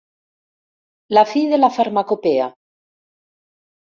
[1.17, 2.47] La fi de la farmacopea.